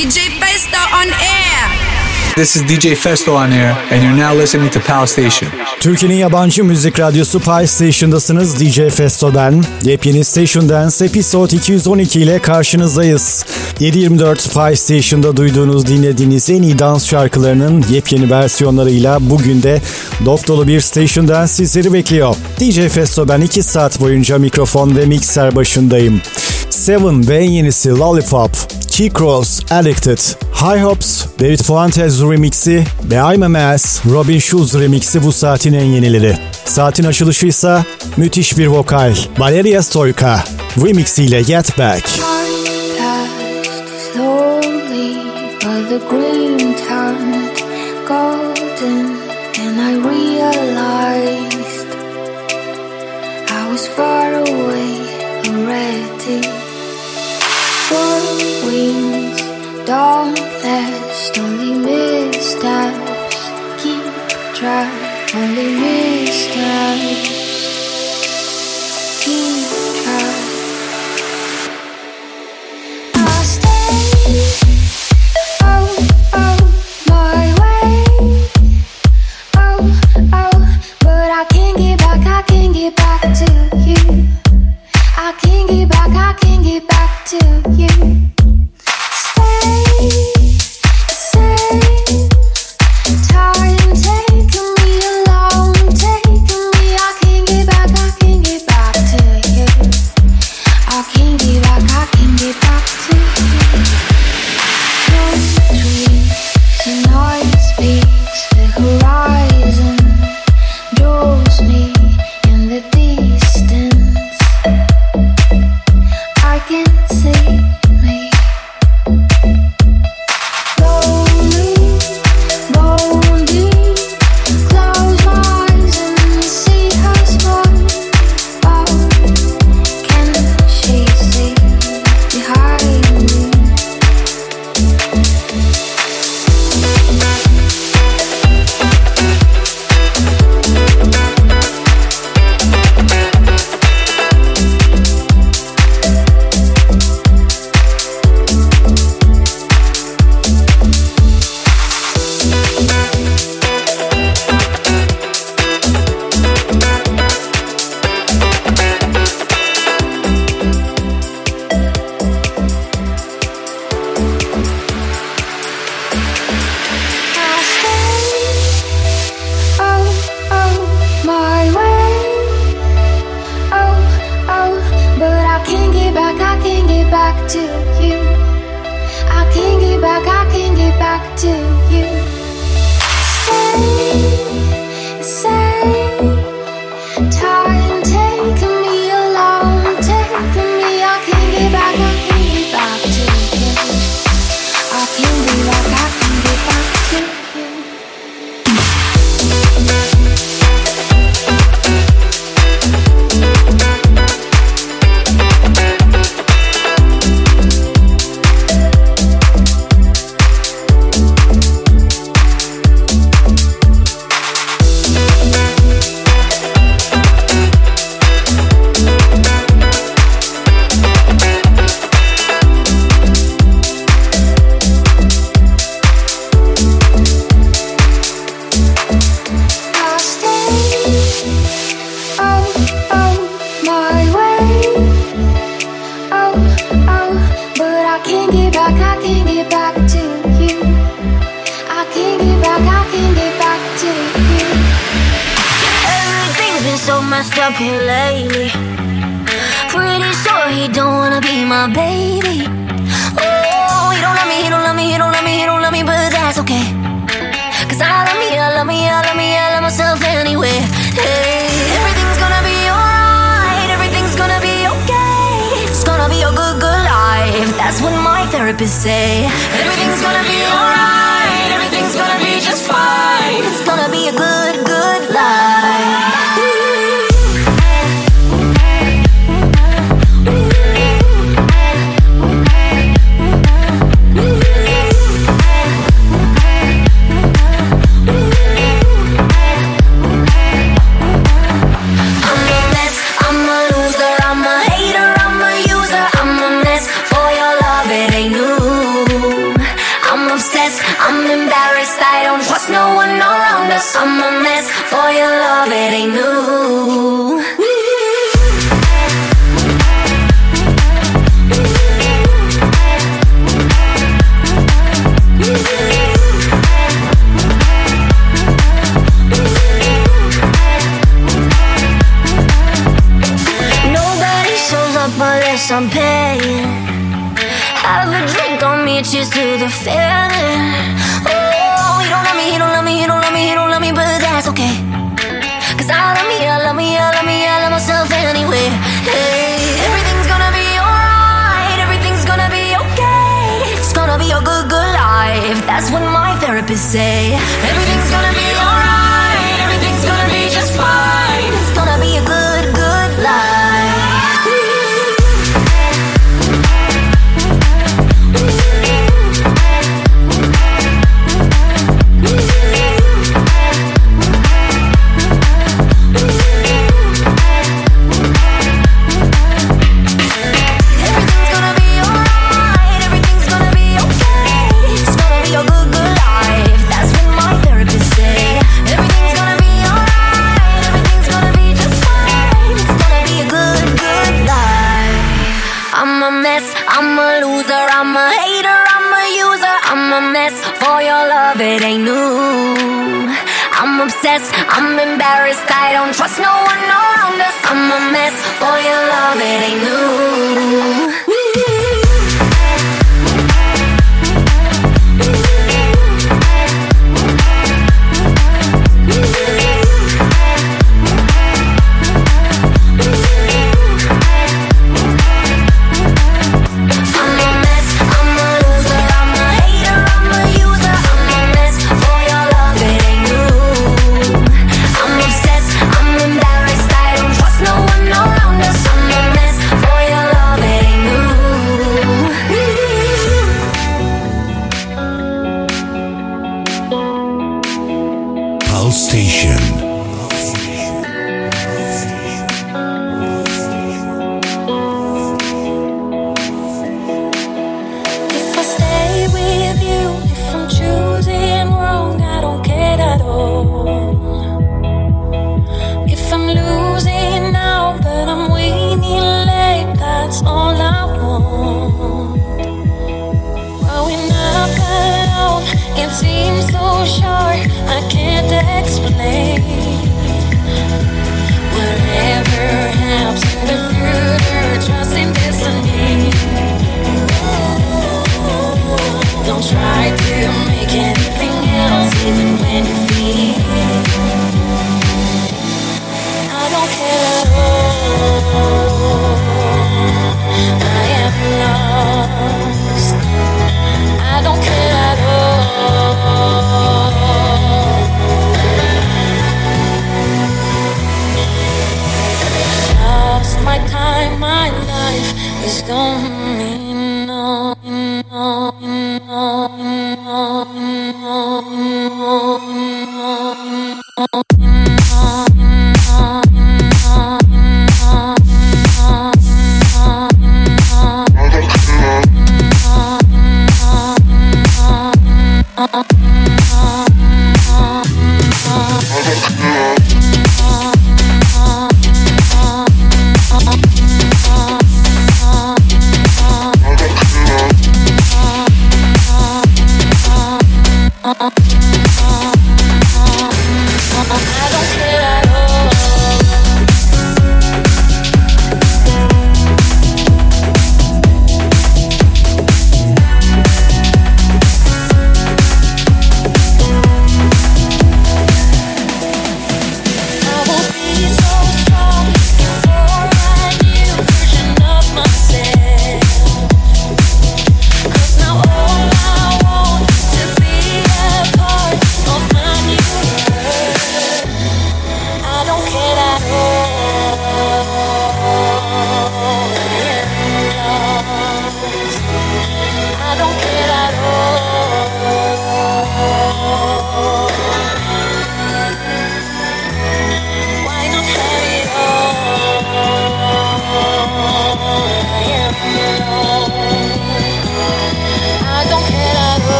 DJ 0.00 0.18
Festo 0.40 0.78
on 0.94 1.08
air. 1.08 2.34
This 2.34 2.56
is 2.56 2.62
DJ 2.62 2.96
Festo 2.96 3.34
on 3.34 3.52
air 3.52 3.76
and 3.90 4.02
you're 4.02 4.16
now 4.16 4.40
listening 4.40 4.70
to 4.70 4.80
Pal 4.80 5.06
Station. 5.06 5.50
Türkiye'nin 5.80 6.16
yabancı 6.16 6.64
müzik 6.64 7.00
radyosu 7.00 7.40
Pal 7.40 7.66
Station'dasınız 7.66 8.60
DJ 8.60 8.80
Festo'dan. 8.94 9.64
Yepyeni 9.82 10.24
Station 10.24 10.68
Dance 10.68 11.04
Episode 11.04 11.56
212 11.56 12.20
ile 12.20 12.38
karşınızdayız. 12.38 13.44
724 13.80 14.54
Pal 14.54 14.74
Station'da 14.74 15.36
duyduğunuz 15.36 15.86
dinlediğiniz 15.86 16.50
en 16.50 16.62
iyi 16.62 16.78
dans 16.78 17.08
şarkılarının 17.08 17.84
yepyeni 17.90 18.30
versiyonlarıyla 18.30 19.30
bugün 19.30 19.62
de 19.62 19.80
dop 20.24 20.48
dolu 20.48 20.66
bir 20.66 20.80
Station 20.80 21.28
Dance 21.28 21.52
sizleri 21.52 21.92
bekliyor. 21.92 22.36
DJ 22.60 22.88
Festo 22.88 23.28
ben 23.28 23.40
2 23.40 23.62
saat 23.62 24.00
boyunca 24.00 24.38
mikrofon 24.38 24.96
ve 24.96 25.06
mikser 25.06 25.56
başındayım. 25.56 26.20
Seven 26.70 27.28
ve 27.28 27.36
en 27.36 27.50
yenisi 27.50 27.88
Lollipop, 27.88 28.50
Key 28.90 29.10
Cross, 29.10 29.60
Addicted, 29.70 30.18
High 30.54 30.84
Hops, 30.84 31.24
David 31.40 31.60
Fuentes 31.60 32.20
remixi 32.20 32.84
ve 33.04 33.34
I'm 33.34 33.42
a 33.42 33.48
Mess, 33.48 34.00
Robin 34.06 34.38
Schulz 34.38 34.74
remixi 34.74 35.22
bu 35.22 35.32
saatin 35.32 35.72
en 35.72 35.84
yenileri. 35.84 36.36
Saatin 36.64 37.04
açılışı 37.04 37.46
ise 37.46 37.84
müthiş 38.16 38.58
bir 38.58 38.66
vokal. 38.66 39.16
Valeria 39.38 39.82
Stoika 39.82 40.44
remixiyle 40.84 41.42
Get 41.42 41.78
Back. 41.78 42.08
far 53.96 54.32
away 54.34 54.92
already. 55.48 56.59
Four 57.90 58.20
wings, 58.66 59.42
dauntless, 59.84 61.30
only 61.36 61.74
missteps. 61.74 63.38
Keep 63.82 64.04
only. 65.34 67.39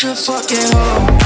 such 0.00 0.08
a 0.08 0.14
fucking 0.14 0.72
hoe. 0.72 1.19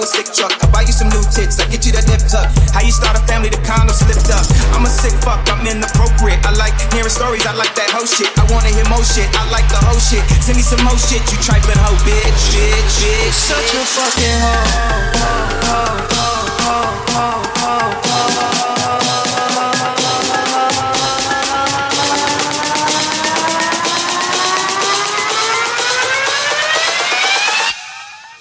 you 0.00 0.04
a 0.04 0.08
sick 0.08 0.32
truck. 0.32 0.52
I 0.64 0.66
buy 0.72 0.82
you 0.88 0.92
some 0.96 1.12
new 1.12 1.20
tits, 1.28 1.60
I 1.60 1.68
get 1.68 1.84
you 1.84 1.92
that 1.92 2.08
dip 2.08 2.24
tuck. 2.24 2.48
How 2.72 2.80
you 2.80 2.92
start 2.92 3.20
a 3.20 3.22
family, 3.28 3.52
the 3.52 3.60
condom 3.68 3.92
slipped 3.92 4.32
up. 4.32 4.48
I'm 4.72 4.88
a 4.88 4.88
sick 4.88 5.12
fuck, 5.20 5.44
I'm 5.52 5.60
inappropriate. 5.68 6.40
I 6.40 6.56
like 6.56 6.72
hearing 6.96 7.12
stories, 7.12 7.44
I 7.44 7.52
like 7.52 7.76
that 7.76 7.92
whole 7.92 8.08
shit. 8.08 8.32
I 8.40 8.48
wanna 8.48 8.72
hear 8.72 8.88
more 8.88 9.04
shit, 9.04 9.28
I 9.36 9.44
like 9.52 9.68
the 9.68 9.80
whole 9.84 10.00
shit. 10.00 10.24
Send 10.40 10.56
me 10.56 10.64
some 10.64 10.80
more 10.88 10.96
shit, 10.96 11.20
you 11.28 11.36
trifling 11.44 11.76
hoe, 11.76 12.00
bitch, 12.08 12.40
bitch, 12.56 12.92
bitch. 13.04 13.36
Such 13.36 13.76
a 13.76 13.82
fucking 13.84 14.40
hoe. 14.40 15.60
Oh, 15.68 16.08
oh, 16.16 16.48
oh, 16.64 17.00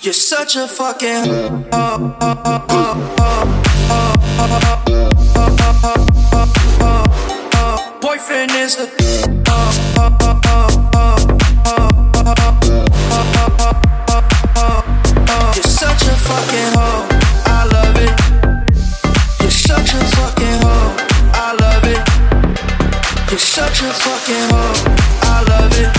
You're 0.02 0.14
such 0.14 0.56
a 0.56 0.66
fucking. 0.66 1.68
Oh, 1.74 2.16
Boyfriend 8.02 8.52
is 8.52 8.78
a. 8.80 8.90
Oh, 9.50 9.70
You're 15.54 15.64
such 15.64 16.04
a 16.04 16.16
fucking 16.16 16.72
hoe. 16.80 17.06
I 17.46 17.66
love 17.74 17.98
it. 17.98 18.16
You're 19.42 19.52
such 19.52 19.94
a 19.94 20.00
fucking 20.16 20.62
hoe. 20.64 20.96
I 21.34 21.54
love 21.60 21.84
it. 21.84 23.30
You're 23.30 23.38
such 23.38 23.82
a 23.82 23.92
fucking 23.92 24.50
hoe. 24.50 24.96
I 25.24 25.44
love 25.50 25.74
it. 25.78 25.99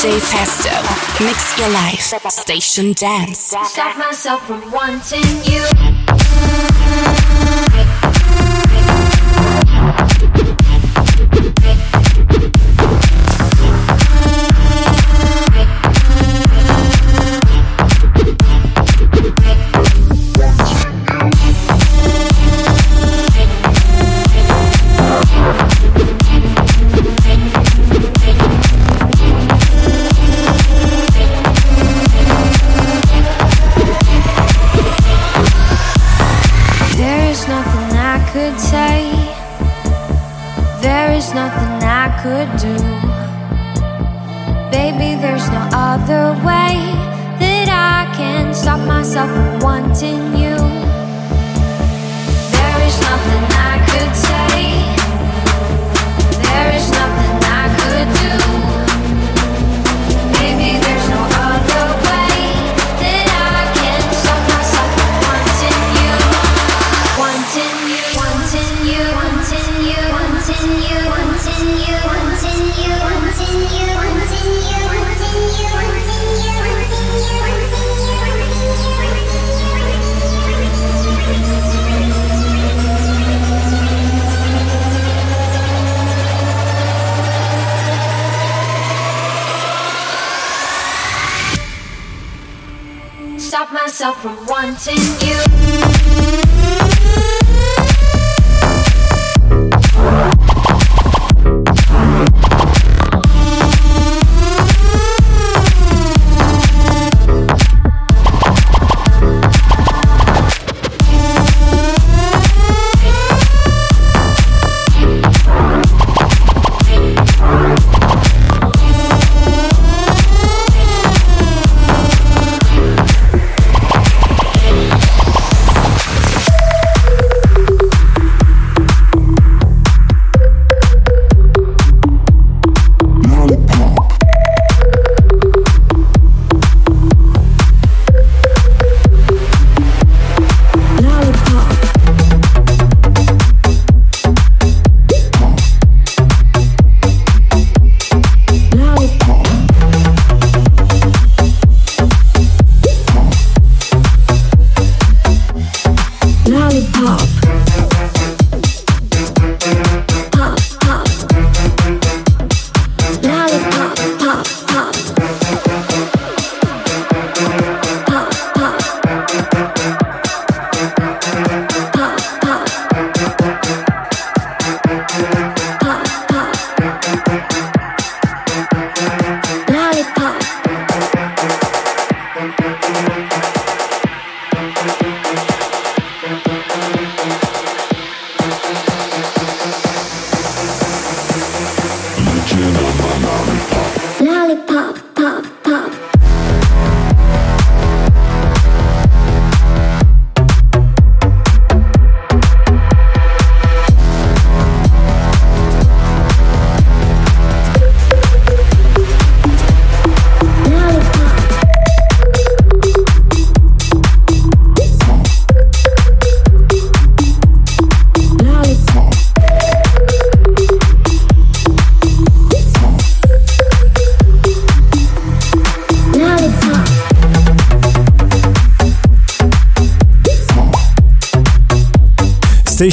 DJ 0.00 0.18
Festo. 0.18 1.22
Mix 1.26 1.58
your 1.58 1.68
life. 1.68 2.30
Station 2.30 2.94
dance. 2.94 3.54
Stop 3.64 3.98
myself 3.98 4.46
from 4.46 4.72
wanting 4.72 5.20
you. 5.44 6.69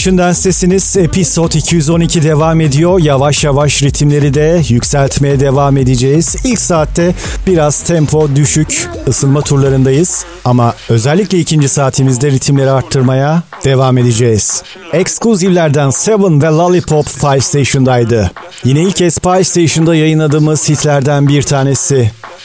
Station 0.07 0.17
Dance'tesiniz. 0.17 0.97
Episode 0.97 1.57
212 1.57 2.23
devam 2.23 2.61
ediyor. 2.61 2.99
Yavaş 2.99 3.43
yavaş 3.43 3.83
ritimleri 3.83 4.33
de 4.33 4.61
yükseltmeye 4.69 5.39
devam 5.39 5.77
edeceğiz. 5.77 6.35
İlk 6.43 6.59
saatte 6.59 7.15
biraz 7.47 7.81
tempo 7.81 8.35
düşük 8.35 8.89
ısınma 9.07 9.41
turlarındayız. 9.41 10.25
Ama 10.45 10.75
özellikle 10.89 11.39
ikinci 11.39 11.69
saatimizde 11.69 12.31
ritimleri 12.31 12.71
arttırmaya 12.71 13.43
devam 13.65 13.97
edeceğiz. 13.97 14.63
Exclusive'lerden 14.93 15.89
Seven 15.89 16.41
ve 16.41 16.47
Lollipop 16.47 17.07
Five 17.07 17.41
Station'daydı. 17.41 18.31
Yine 18.63 18.81
ilk 18.81 18.95
kez 18.95 19.19
Five 19.19 19.43
Station'da 19.43 19.95
yayınladığımız 19.95 20.69
hitlerden 20.69 21.27
bir 21.27 21.43
tanesi. 21.43 22.11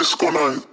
Disco 0.00 0.30
night. 0.30 0.66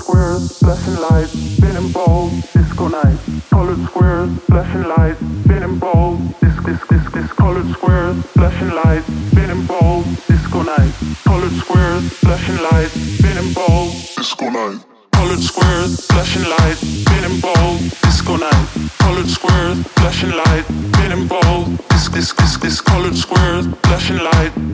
squares, 0.00 0.58
flashing 0.58 0.96
lights, 0.96 1.32
spinning 1.32 1.92
balls, 1.92 2.32
disco 2.52 2.88
night. 2.88 3.18
Colored 3.50 3.82
squares, 3.88 4.30
flashing 4.48 4.84
lights, 4.88 5.20
spinning 5.44 5.78
balls, 5.78 6.18
disc, 6.40 6.62
disc, 6.64 6.88
disc, 6.88 7.12
disc. 7.12 7.36
Colored 7.36 7.68
squares, 7.76 8.16
flashing 8.36 8.70
lights, 8.70 9.06
spinning 9.30 9.64
balls, 9.66 10.06
disco 10.26 10.62
night. 10.62 10.92
Colored 11.24 11.56
squares, 11.62 12.02
flashing 12.22 12.58
lights, 12.68 12.94
spinning 13.18 13.52
balls, 13.52 14.14
disco 14.16 14.48
night. 14.50 14.78
Colored 15.12 15.42
squares, 15.50 16.06
flashing 16.06 16.46
lights, 16.54 16.80
spinning 16.80 17.40
balls, 17.40 17.80
disco 18.00 18.36
night. 18.36 18.66
Colored 18.98 19.28
squares, 19.28 19.78
flashing 19.98 20.34
lights, 20.42 20.68
spinning 20.92 21.26
balls, 21.28 21.68
disc, 21.90 22.12
disc, 22.12 22.36
disc, 22.36 22.60
disc. 22.60 22.84
Colored 22.84 23.16
squares, 23.16 23.66
flashing 23.84 24.18
lights. 24.18 24.69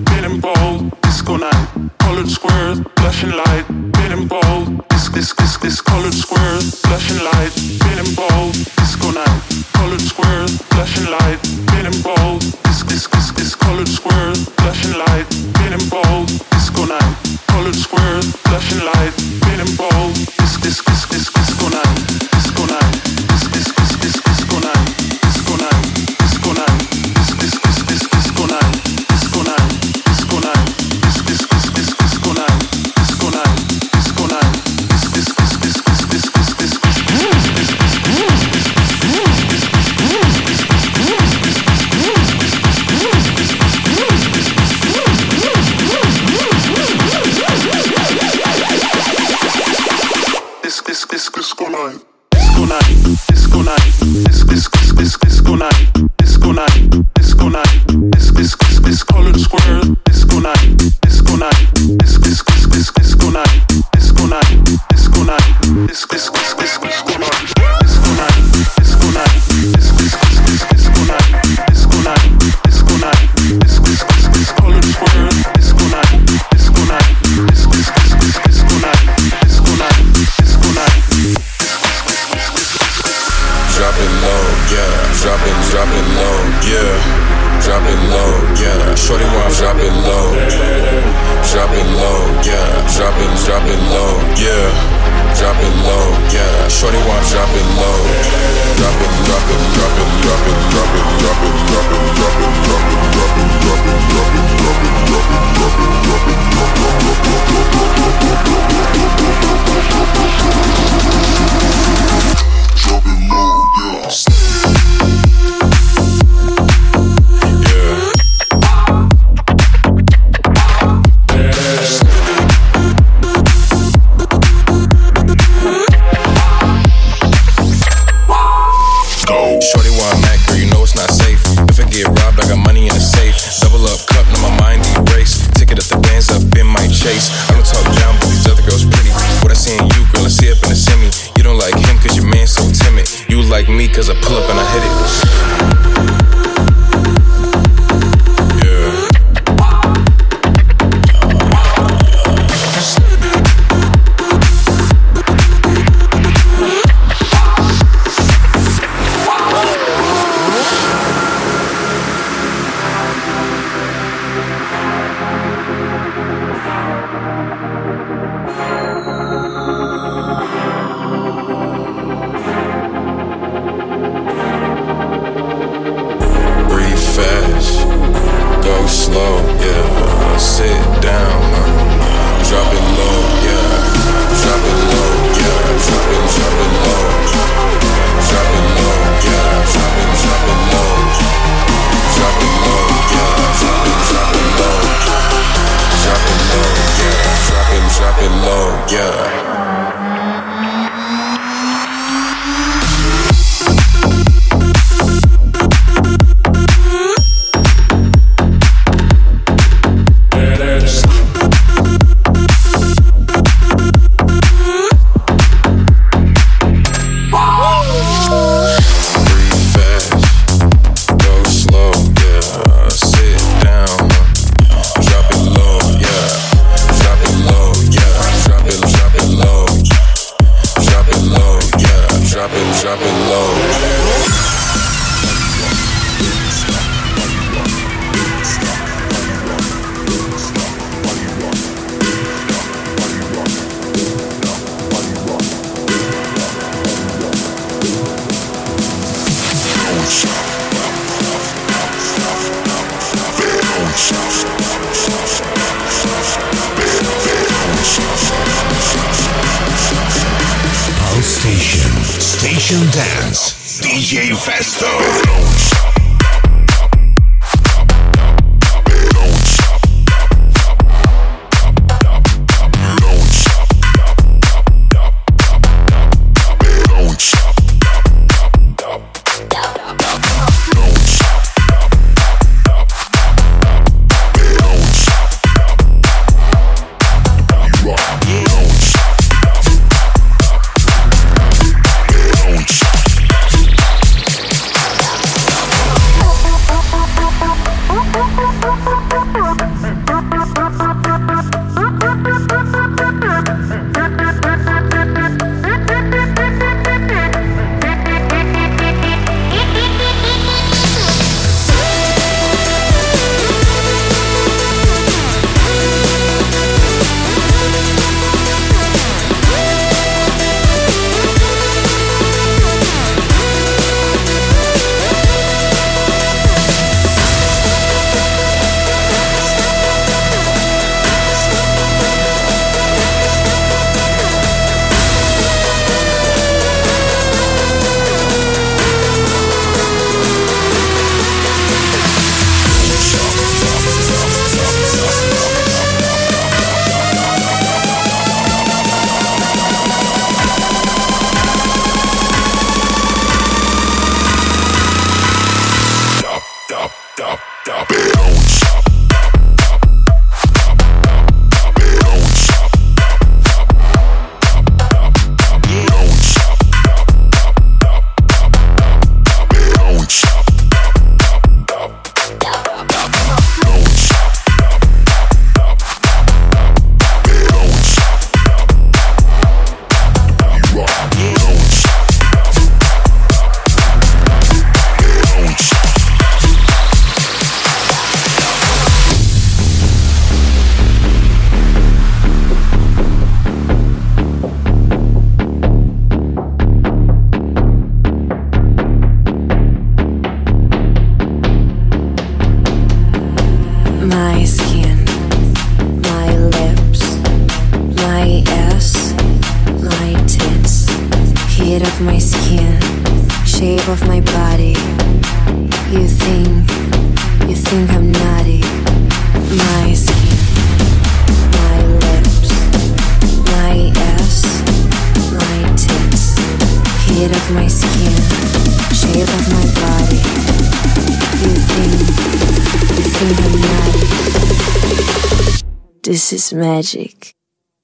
magic, 436.57 437.35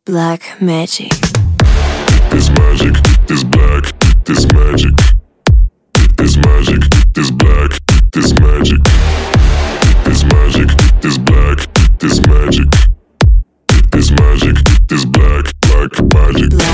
black 0.06 0.60
magic. 0.60 1.12
This 2.30 2.48
magic, 2.50 2.94
this 3.26 3.44
black, 3.44 3.84
this 4.24 4.46
magic. 4.52 4.94
This 6.16 6.36
magic, 6.38 6.80
this 7.12 7.30
black, 7.30 7.78
this 8.12 8.32
magic. 8.40 8.82
This 10.04 10.24
magic, 10.24 10.68
this 11.02 11.18
black, 11.18 11.58
this 11.98 12.20
magic. 12.26 12.68
This 13.90 14.10
magic, 14.10 14.56
this 14.88 15.04
black, 15.04 15.44
black 15.60 15.92
magic. 16.14 16.50
Black. 16.50 16.71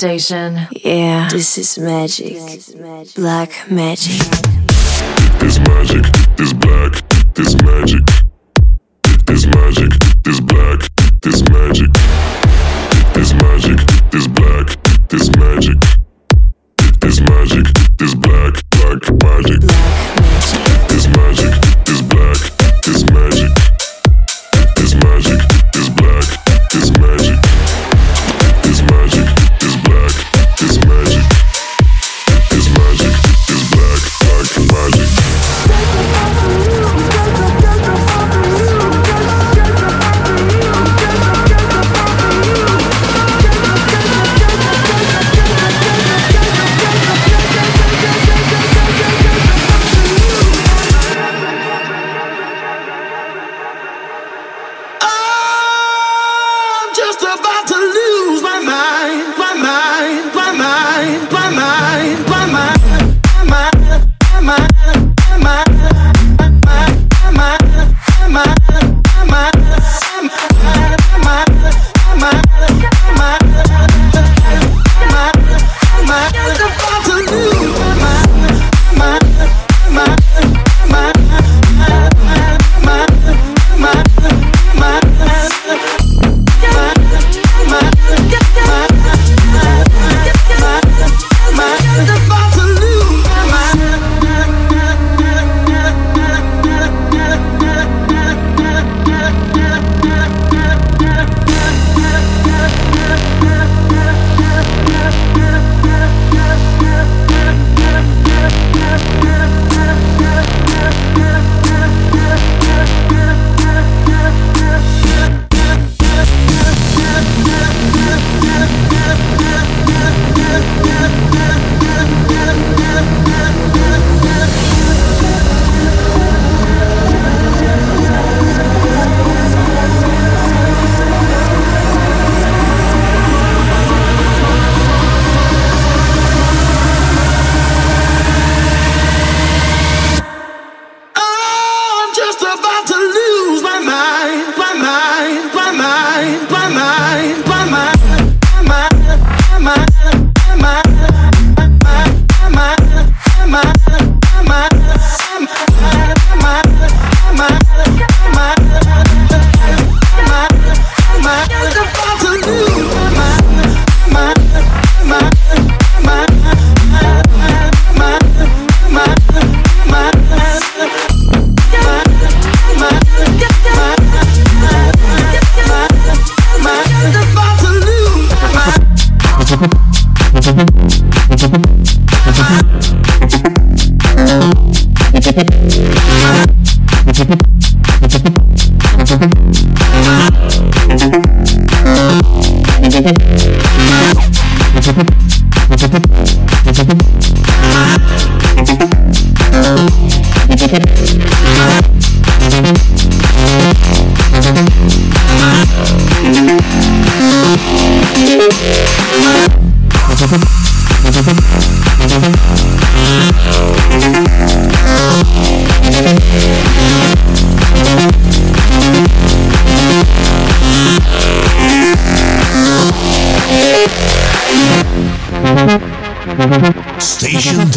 station. 0.00 0.56
Yeah, 0.82 1.28
this 1.28 1.58
is 1.58 1.78
magic. 1.78 2.40
Black 3.14 3.70
magic. 3.70 4.16
This 5.40 5.58
magic, 5.58 6.04
this 6.38 6.54
black, 6.54 6.92
this 7.34 7.54
magic. 7.62 7.99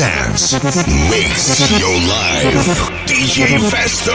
Makes 0.03 1.79
your 1.79 1.95
life 1.95 2.51
DJ 3.07 3.55
Festo. 3.71 4.11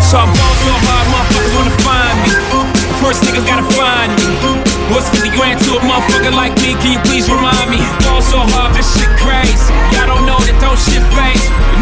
So 0.00 0.16
I 0.16 0.24
ball 0.24 0.54
so 0.56 0.72
hard, 0.72 1.06
motherfuckers 1.12 1.52
wanna 1.54 1.76
find 1.84 2.16
me. 2.24 2.32
First 3.04 3.20
niggas 3.24 3.44
gotta 3.46 3.68
find 3.76 4.10
me. 4.16 4.24
What's 4.88 5.10
50 5.10 5.36
grand 5.36 5.60
to 5.64 5.76
a 5.76 5.80
motherfucker 5.80 6.32
like 6.32 6.54
me? 6.62 6.72
Can 6.80 6.92
you 6.94 7.00
please 7.04 7.28
remind 7.28 7.70
me? 7.70 7.76
Ball 8.06 8.22
so 8.22 8.38
hard, 8.38 8.74
this 8.74 8.88
shit 8.98 9.10
crazy. 9.20 9.79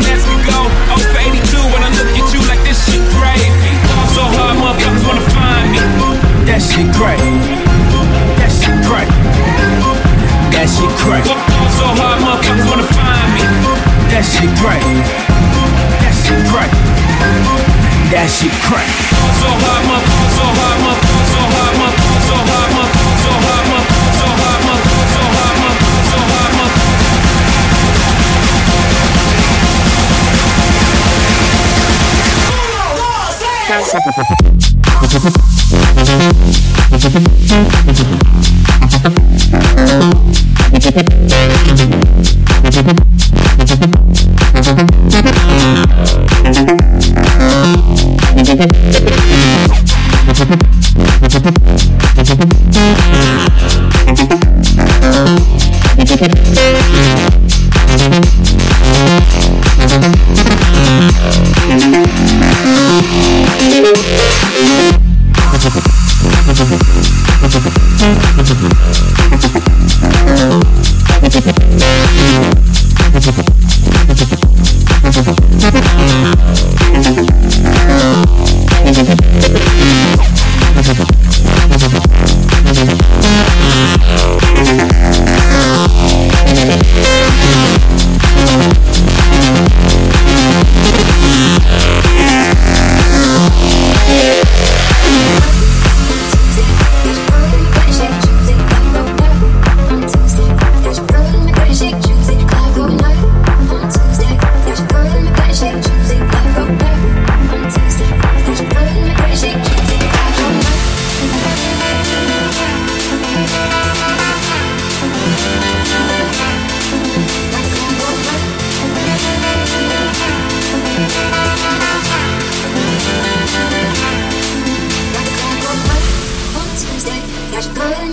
As 0.06 0.22
we 0.28 0.36
go, 0.46 0.60
0 0.94 1.02
for 1.02 1.18
82 1.18 1.58
when 1.74 1.82
I 1.82 1.90
look 1.98 2.10
at 2.14 2.26
you 2.34 2.40
like 2.46 2.62
this 2.62 2.78
shit. 2.86 3.02
Ball 3.08 4.06
so 4.14 4.22
hard, 4.36 4.56
motherfuckers 4.58 5.02
wanna 5.06 5.26
find 5.34 5.66
me. 5.72 5.80
That 6.46 6.60
shit 6.62 6.88
great. 6.94 7.18
That 8.38 8.50
shit 8.52 8.78
great. 8.86 9.10
That 10.54 10.66
shit 10.70 10.92
great. 11.02 11.26
So 11.78 11.86
hard, 11.98 12.18
motherfuckers 12.22 12.64
wanna 12.68 12.88
find 12.94 13.28
me. 13.34 13.44
That 14.10 14.24
shit 14.24 14.50
great. 14.60 14.84
That 16.02 16.14
shit 16.14 16.42
great. 16.50 16.72
That 18.12 18.28
shit. 18.30 18.52
So 18.58 19.48
hard, 19.64 19.84
so 20.36 20.46
hard, 20.58 20.78
so 21.32 21.42
hard, 21.54 21.94
so 22.26 22.34
hard, 22.34 22.57
Thank 33.90 34.04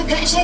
House 0.07 0.35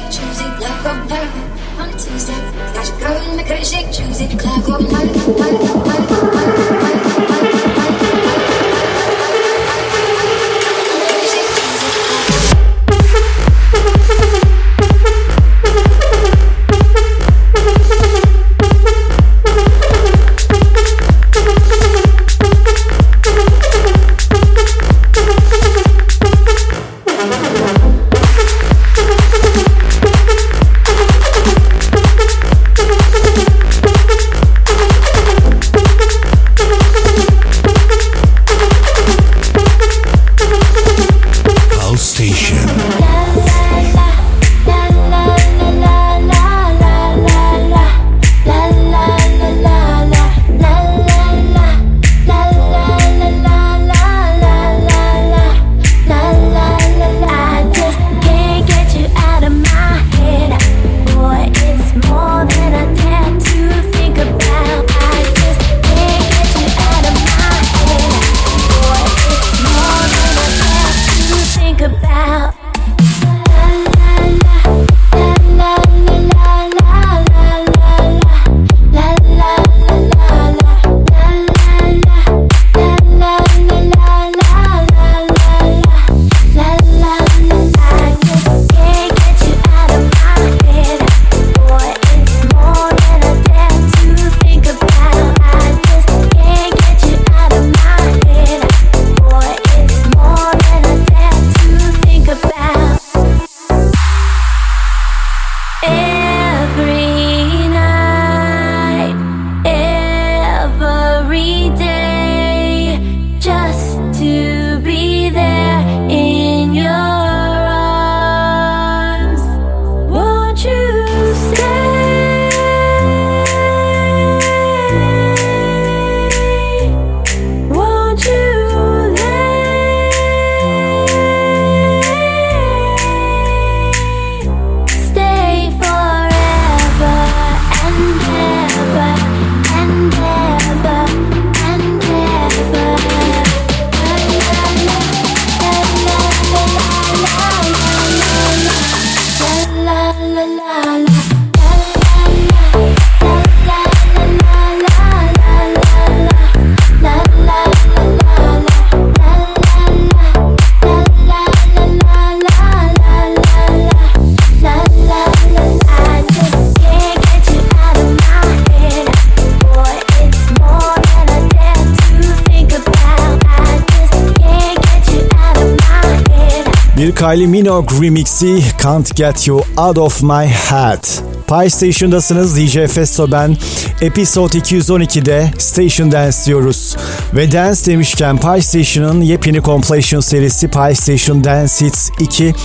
Kylie 177.22 177.48
Minogue 177.48 178.02
remixi 178.02 178.64
Can't 178.84 179.16
Get 179.16 179.48
You 179.48 179.62
Out 179.78 179.98
of 179.98 180.24
My 180.24 180.48
Head. 180.48 181.04
Pi 181.48 181.70
Station'dasınız 181.70 182.58
DJ 182.58 182.88
Festo 182.88 183.32
ben. 183.32 183.58
Episode 184.02 184.58
212'de 184.58 185.52
Station 185.58 186.12
Dance 186.12 186.38
diyoruz. 186.46 186.96
Ve 187.34 187.52
dance 187.52 187.86
demişken 187.86 188.38
Pi 188.38 188.62
Station'ın 188.62 189.22
yepyeni 189.22 189.62
compilation 189.62 190.20
serisi 190.20 190.68
Pi 190.68 190.96
Station 190.96 191.44
Dance 191.44 191.86
Hits 191.86 192.10
2 192.20 192.56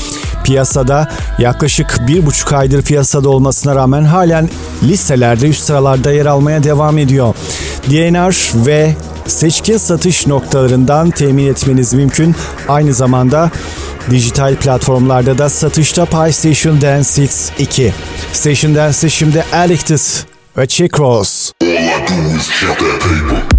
piyasada 0.44 1.08
yaklaşık 1.38 1.98
bir 2.08 2.26
buçuk 2.26 2.52
aydır 2.52 2.82
piyasada 2.82 3.28
olmasına 3.28 3.74
rağmen 3.74 4.04
halen 4.04 4.48
listelerde 4.82 5.48
üst 5.48 5.64
sıralarda 5.64 6.12
yer 6.12 6.26
almaya 6.26 6.62
devam 6.62 6.98
ediyor. 6.98 7.34
DNR 7.90 8.66
ve 8.66 8.94
seçkin 9.26 9.76
satış 9.76 10.26
noktalarından 10.26 11.10
temin 11.10 11.46
etmeniz 11.46 11.94
mümkün. 11.94 12.34
Aynı 12.68 12.94
zamanda 12.94 13.50
dijital 14.10 14.56
platformlarda 14.56 15.38
da 15.38 15.48
satışta 15.48 16.04
Pi 16.04 16.32
Station 16.32 16.80
Dance 16.80 17.22
Hits 17.22 17.50
2. 17.58 17.92
Station 18.32 18.74
Dance'de 18.74 19.10
şimdi 19.10 19.44
Addicted 19.52 20.00
ve 20.58 20.66
Chick 20.66 21.00
Rose. 21.00 21.52
All 21.62 21.68
I 21.68 22.08
do 22.08 22.36
is 22.36 23.55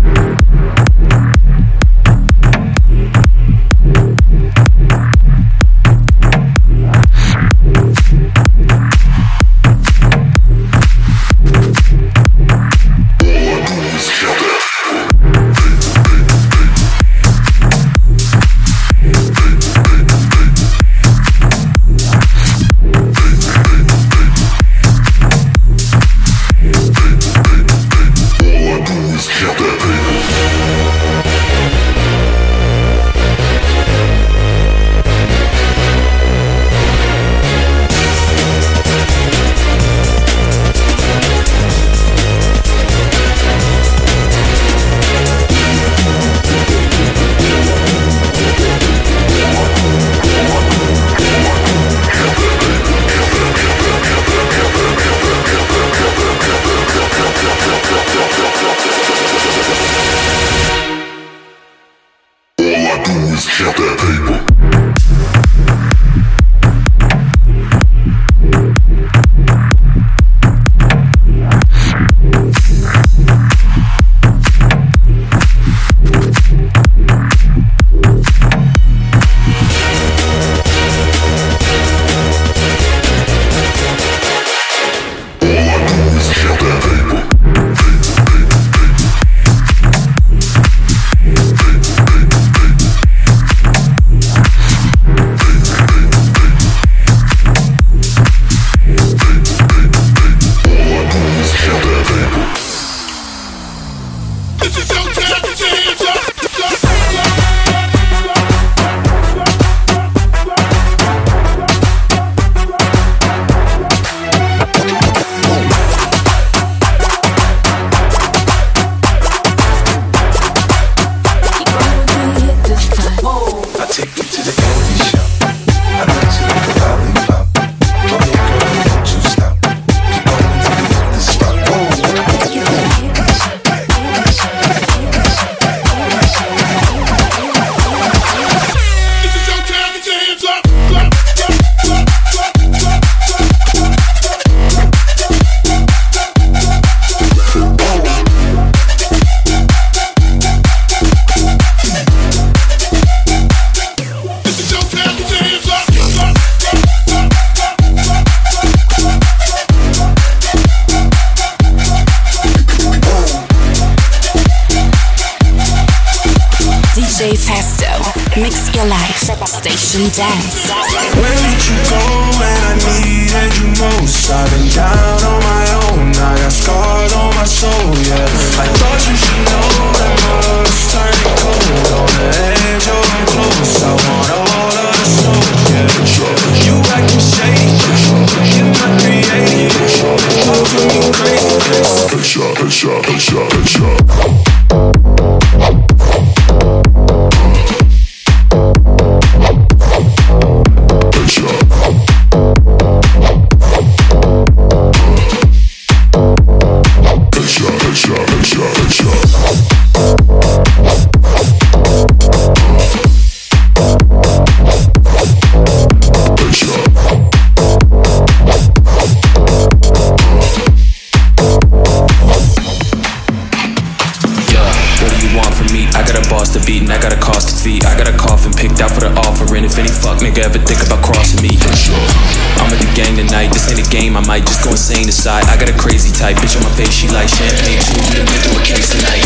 Just 234.57 234.65
go 234.65 234.73
insane 234.73 235.05
aside. 235.05 235.45
I 235.53 235.55
got 235.55 235.69
a 235.69 235.77
crazy 235.77 236.09
type. 236.09 236.33
Bitch 236.41 236.57
on 236.57 236.65
my 236.65 236.73
face, 236.73 236.89
she 236.89 237.05
like 237.13 237.29
champagne 237.29 237.77
too. 237.77 237.93
We 238.09 238.17
done 238.17 238.25
been 238.25 238.41
through 238.41 238.57
a 238.57 238.65
case 238.65 238.89
tonight. 238.89 239.21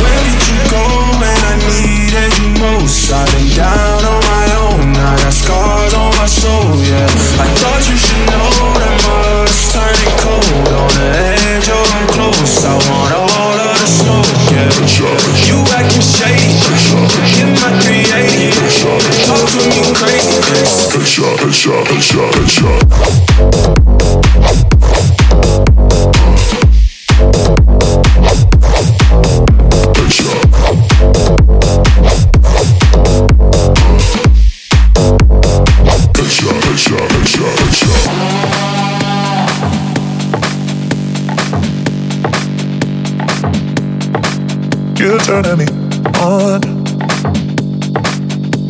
Where 0.00 0.20
did 0.24 0.40
you 0.48 0.56
go 0.72 0.80
when 1.20 1.36
I 1.36 1.60
needed 1.68 2.32
you 2.40 2.48
most? 2.56 3.12
I've 3.12 3.28
been 3.28 3.52
down 3.52 4.00
on 4.08 4.24
my 4.24 4.46
own. 4.56 4.96
I 4.96 5.20
got 5.20 5.36
scars 5.36 5.92
on 5.92 6.16
my 6.16 6.24
soul, 6.24 6.80
yeah. 6.80 7.04
I 7.44 7.44
thought 7.60 7.84
you 7.92 7.96
should 8.00 8.24
know 8.32 8.48
that 8.80 8.96
my 9.04 9.20
heart's 9.20 9.68
turning 9.68 10.16
cold. 10.24 10.48
On 10.48 10.88
the 10.96 11.12
edge, 11.28 11.68
oh, 11.68 11.84
I'm 12.00 12.08
close. 12.16 12.64
I 12.64 12.72
want 12.72 13.12
all 13.20 13.60
of 13.60 13.76
the 13.76 13.84
smoke, 13.84 14.32
yeah. 14.48 14.64
You 15.44 15.60
acting 15.76 16.00
shady. 16.00 16.56
Get 17.36 17.52
my 17.60 17.68
380. 17.84 18.48
Talk 19.28 19.44
to 19.44 19.60
me 19.60 19.92
crazy. 19.92 20.40
Headshot, 20.96 21.36
headshot, 21.36 21.84
headshot, 21.84 22.32
headshot. 22.32 23.79
You're 45.00 45.18
turning 45.20 45.56
me 45.56 45.66
on. 46.20 46.60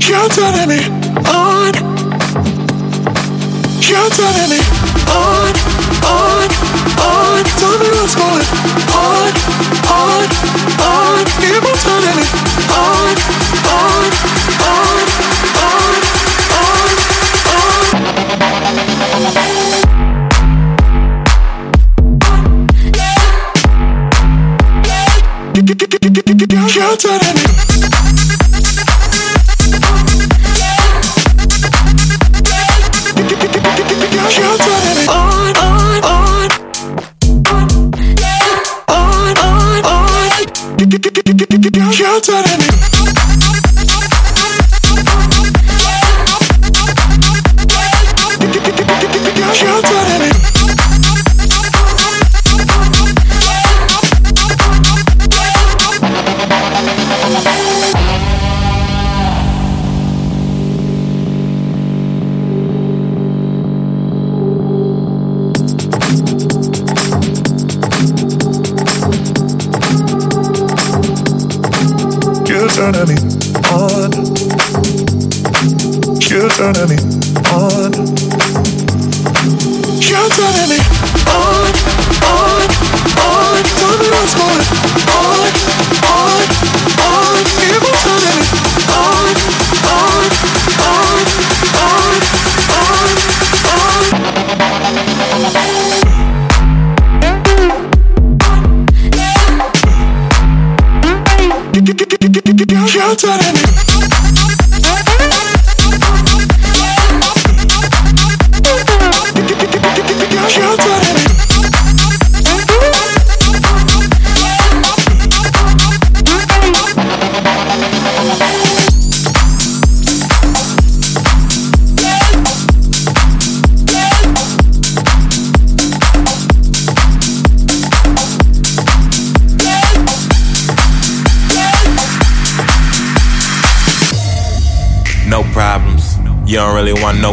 You're 0.00 0.28
turning 0.28 0.68
me 0.68 0.89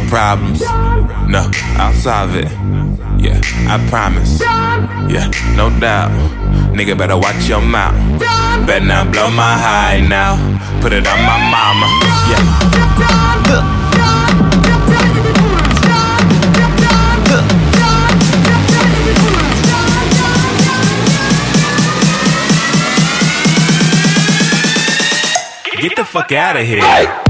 problems. 0.08 0.62
No, 0.62 1.49
I'll 1.78 1.93
solve 1.93 2.36
it. 2.36 2.49
Yeah, 3.20 3.39
I 3.68 3.78
promise. 3.89 4.39
Yeah, 4.41 5.30
no 5.55 5.70
doubt. 5.80 6.12
Nigga 6.74 6.97
better 6.97 7.18
watch 7.18 7.47
your 7.47 7.62
mouth. 7.62 7.95
Better 8.66 8.86
not 8.86 9.12
blow 9.12 9.30
my 9.30 9.58
high 9.58 9.99
now. 10.08 10.38
Put 10.82 10.93
it 10.93 11.08
on 11.08 11.20
my 11.26 11.38
mama. 11.51 11.88
Yeah. 12.30 12.68
Get 25.80 25.95
the 25.95 26.05
fuck 26.05 26.32
out 26.32 26.58
of 26.58 26.66
here. 26.66 27.27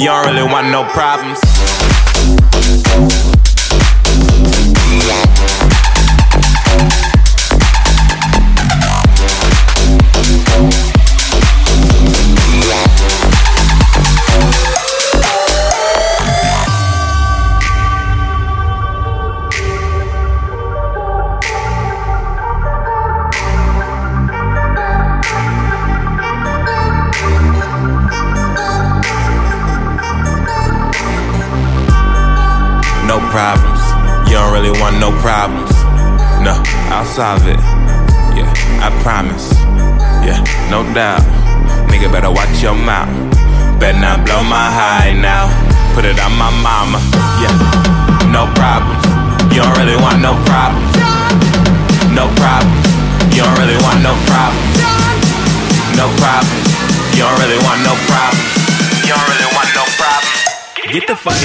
You 0.00 0.06
don't 0.06 0.24
really 0.24 0.50
want 0.50 0.70
no 0.70 0.82
problems. 0.94 1.69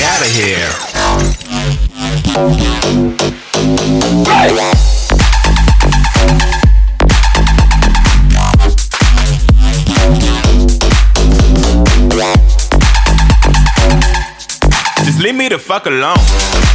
out 0.04 0.22
of 0.22 0.28
here. 0.28 0.70
Just 15.06 15.20
leave 15.20 15.36
me 15.36 15.48
the 15.50 15.60
fuck 15.60 15.86
alone. 15.86 16.75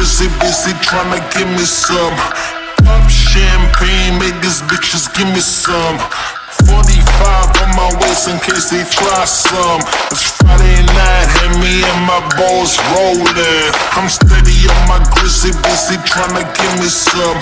Busy 0.00 0.72
trying 0.80 1.12
to 1.12 1.20
give 1.36 1.48
me 1.52 1.64
some. 1.64 2.16
Pop 2.88 3.04
champagne, 3.10 4.16
make 4.16 4.32
these 4.40 4.64
bitches 4.64 5.12
give 5.12 5.28
me 5.28 5.40
some. 5.44 6.00
45 6.64 7.60
on 7.60 7.70
my 7.76 7.90
waist 8.00 8.28
in 8.32 8.40
case 8.40 8.72
they 8.72 8.80
try 8.88 9.24
some. 9.28 9.80
It's 10.08 10.40
Friday 10.40 10.80
night, 10.96 11.28
and 11.44 11.52
me 11.60 11.84
and 11.84 12.00
my 12.08 12.20
balls 12.40 12.80
rolling. 12.96 13.68
I'm 13.92 14.08
steady 14.08 14.64
on 14.72 14.82
my 14.88 15.04
grizzly, 15.12 15.52
busy 15.68 16.00
trying 16.08 16.32
to 16.32 16.48
give 16.48 16.74
me 16.80 16.88
some. 16.88 17.36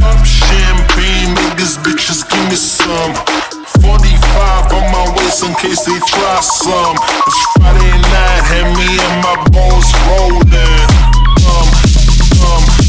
Pop 0.00 0.24
champagne, 0.24 1.36
make 1.36 1.60
these 1.60 1.76
bitches 1.76 2.24
give 2.24 2.46
me 2.48 2.56
some. 2.56 3.12
45 3.84 4.72
on 4.72 4.86
my 4.96 5.04
waist 5.20 5.44
in 5.44 5.52
case 5.60 5.84
they 5.84 6.00
try 6.08 6.40
some. 6.40 6.96
It's 7.28 7.40
Friday 7.60 7.96
night, 8.00 8.44
and 8.64 8.68
me 8.80 8.88
and 8.96 9.16
my 9.20 9.36
balls 9.52 9.88
rolling 10.08 11.21
come, 11.42 11.70
come. 12.38 12.81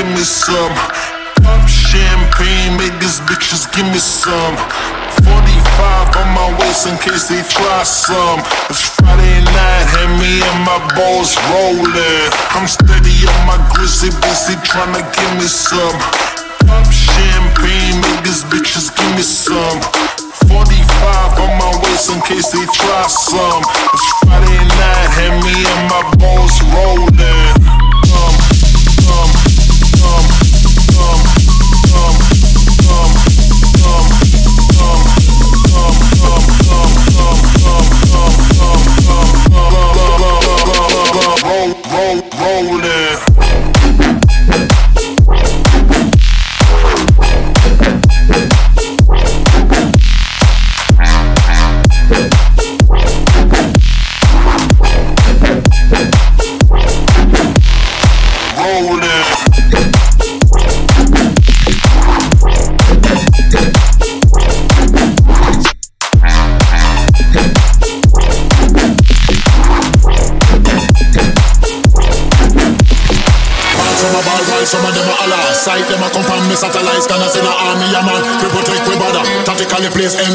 Give 0.00 0.16
me 0.16 0.24
some. 0.24 0.72
Pop 1.44 1.68
champagne, 1.68 2.72
make 2.80 2.96
these 3.04 3.20
bitches 3.28 3.68
give 3.68 3.84
me 3.92 4.00
some. 4.00 4.56
45 5.28 6.16
on 6.16 6.28
my 6.32 6.48
waist 6.56 6.88
in 6.88 6.96
case 7.04 7.28
they 7.28 7.42
try 7.44 7.82
some. 7.84 8.40
It's 8.72 8.96
Friday 8.96 9.44
night, 9.44 9.88
and 10.00 10.12
me 10.16 10.40
and 10.40 10.60
my 10.64 10.80
balls 10.96 11.36
rolling. 11.52 12.28
I'm 12.56 12.64
steady 12.64 13.12
on 13.28 13.40
my 13.44 13.60
grizzly, 13.76 14.08
busy 14.24 14.56
tryna 14.64 15.04
give 15.04 15.32
me 15.36 15.48
some. 15.48 15.96
Pop 16.64 16.88
champagne, 16.88 18.00
make 18.00 18.24
these 18.24 18.44
bitches 18.48 18.88
give 18.96 19.12
me 19.20 19.24
some. 19.24 19.84
45 20.48 21.44
on 21.44 21.52
my 21.60 21.72
waist 21.84 22.08
in 22.08 22.20
case 22.24 22.48
they 22.48 22.64
try 22.72 23.04
some. 23.04 23.62
It's 23.92 24.08
Friday 24.24 24.64
night, 24.80 25.12
and 25.28 25.36
me 25.44 25.56
and 25.60 25.82
my 25.92 26.02
balls 26.16 26.56
rolling. 26.72 27.59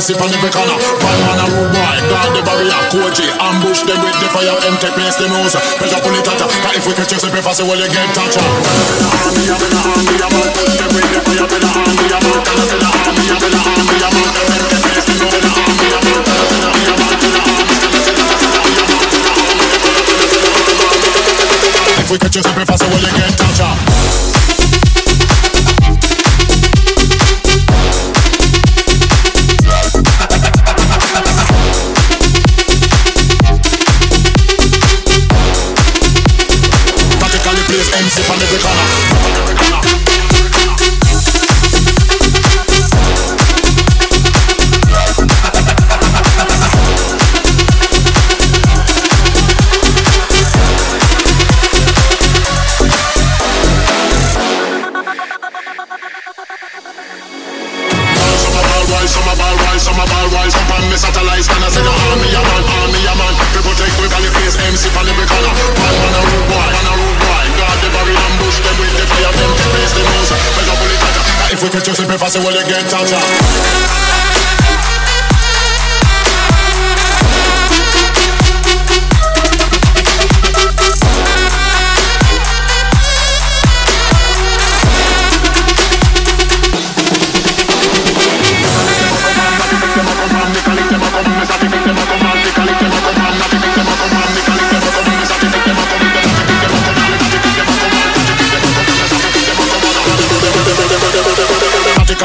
Place 0.05 0.21
on 0.21 0.29
every 0.37 0.53
corner 0.53 0.77
One 1.01 1.17
man 1.25 1.41
a 1.41 1.45
rude 1.49 1.73
boy. 1.73 1.97
Guard 2.13 2.37
the 2.37 2.41
barrier. 2.45 2.77
Koji 2.93 3.25
Ambush 3.41 3.81
them 3.89 3.97
with 4.05 4.13
the 4.21 4.29
fire. 4.29 4.53
Take 4.77 4.93
place 4.93 5.17
the 5.17 5.25
nose. 5.33 5.57
Pressure 5.81 5.97
pull 6.05 6.13
it 6.13 6.27
at 6.29 6.37
uh, 6.37 6.45
Cause 6.45 6.77
if 6.77 6.85
we 6.85 6.93
catch 6.93 7.09
you 7.09 7.17
if 7.17 7.47
I 7.47 7.53
say 7.53 7.65
well 7.65 7.73
you 7.73 7.89
get 7.89 8.13
touch 8.13 8.37
uh. 8.37 8.54
make 71.76 71.88
you 71.88 71.93
sippy 71.93 72.17
fast, 72.17 72.38
will 72.38 72.53
you 72.53 72.65
get 72.69 72.89
touched? 72.89 73.94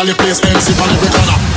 Tactically 0.00 0.24
place 0.24 0.40
MC 0.40 0.72
on 0.80 0.88
every 0.88 1.10
corner 1.10 1.49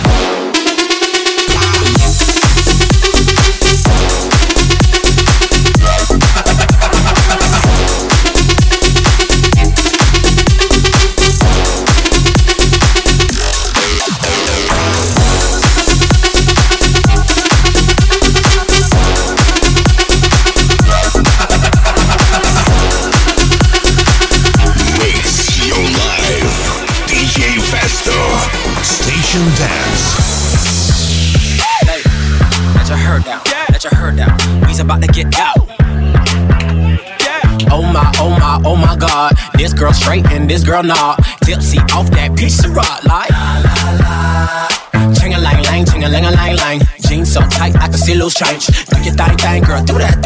and 40.43 40.49
this 40.49 40.63
girl 40.63 40.83
nah. 40.83 41.15
Dipsy 41.45 41.79
off 41.95 42.09
that 42.11 42.35
piece 42.37 42.63
of 42.65 42.75
rock 42.75 43.03
like. 43.05 43.31
Ching 45.17 45.33
a 45.33 45.39
lang 45.39 45.63
lang, 45.63 45.85
ching 45.85 46.03
a 46.03 46.09
lang 46.09 46.25
a 46.25 46.31
lang 46.31 46.55
lang. 46.57 46.79
Jeans 46.99 47.31
so 47.31 47.41
tight 47.41 47.75
I 47.75 47.87
can 47.87 47.93
see 47.93 48.15
loose 48.15 48.35
change. 48.35 48.67
Do 48.67 49.01
your 49.01 49.15
thing 49.15 49.37
thing, 49.37 49.63
girl, 49.63 49.83
do 49.83 49.97
that 49.99 50.22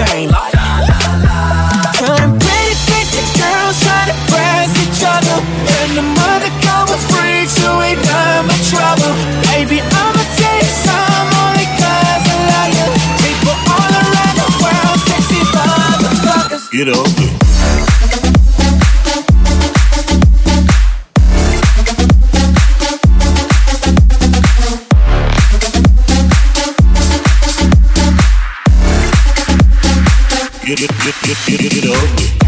get, 30.75 30.79
get, 30.79 30.89
get, 31.23 31.37
get, 31.45 31.59
get 31.61 31.77
it 31.77 32.41
on. 32.41 32.46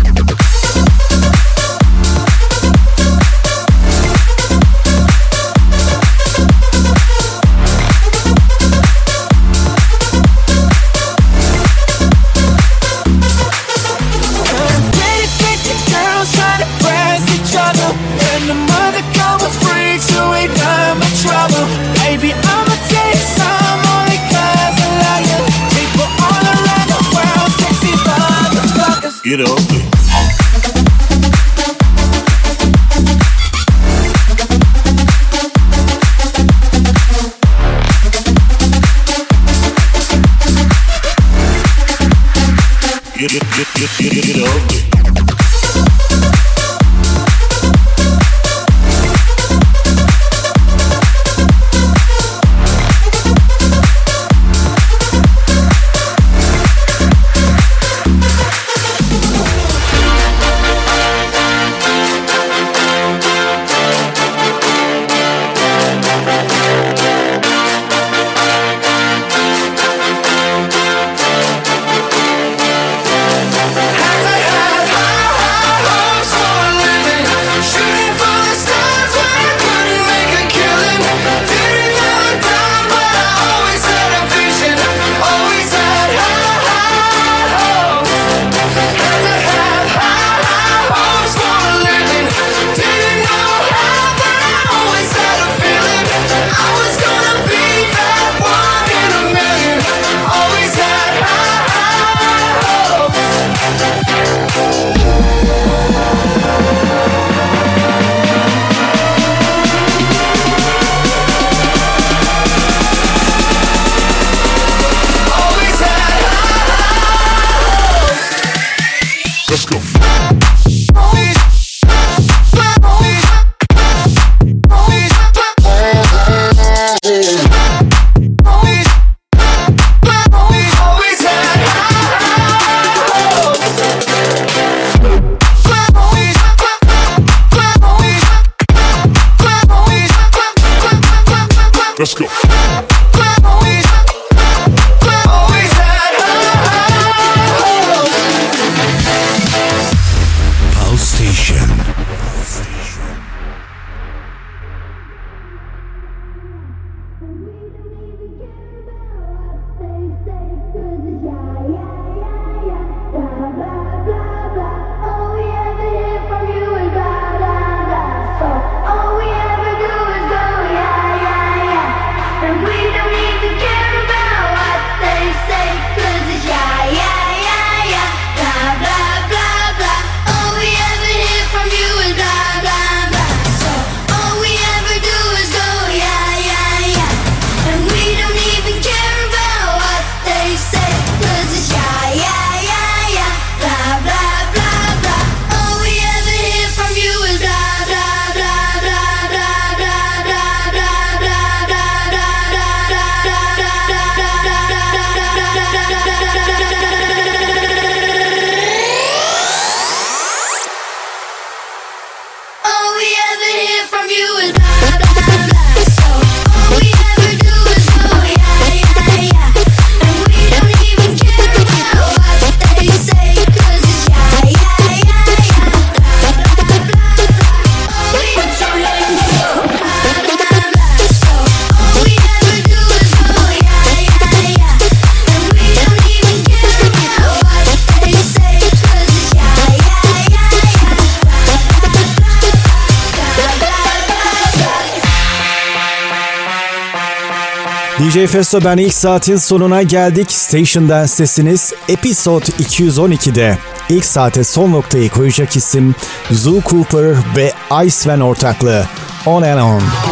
DJ 248.09 248.27
Festo 248.27 248.61
ben 248.65 248.77
ilk 248.77 248.93
saatin 248.93 249.37
sonuna 249.37 249.81
geldik. 249.81 250.31
Station 250.31 250.89
Dance'tesiniz. 250.89 251.73
Episode 251.89 252.45
212'de. 252.45 253.57
İlk 253.89 254.05
saate 254.05 254.43
son 254.43 254.71
noktayı 254.71 255.09
koyacak 255.09 255.55
isim 255.55 255.95
Zoo 256.31 256.61
Cooper 256.69 257.15
ve 257.35 257.53
Ice 257.85 258.09
Van 258.09 258.19
ortaklığı. 258.19 258.85
On 259.25 259.41
and 259.41 259.59
On. 259.59 260.08